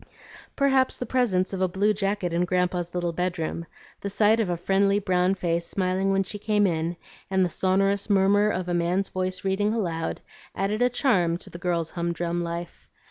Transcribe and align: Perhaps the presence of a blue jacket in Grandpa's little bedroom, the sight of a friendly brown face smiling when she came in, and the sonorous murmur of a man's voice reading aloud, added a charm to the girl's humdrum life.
Perhaps 0.55 0.97
the 0.97 1.05
presence 1.05 1.53
of 1.53 1.61
a 1.61 1.67
blue 1.67 1.93
jacket 1.93 2.33
in 2.33 2.43
Grandpa's 2.43 2.95
little 2.95 3.13
bedroom, 3.13 3.67
the 3.99 4.09
sight 4.09 4.39
of 4.39 4.49
a 4.49 4.57
friendly 4.57 4.97
brown 4.97 5.35
face 5.35 5.67
smiling 5.67 6.11
when 6.11 6.23
she 6.23 6.39
came 6.39 6.65
in, 6.65 6.97
and 7.29 7.45
the 7.45 7.49
sonorous 7.49 8.09
murmur 8.09 8.49
of 8.49 8.67
a 8.67 8.73
man's 8.73 9.09
voice 9.09 9.43
reading 9.45 9.75
aloud, 9.75 10.19
added 10.55 10.81
a 10.81 10.89
charm 10.89 11.37
to 11.37 11.51
the 11.51 11.59
girl's 11.59 11.91
humdrum 11.91 12.41
life. 12.43 12.87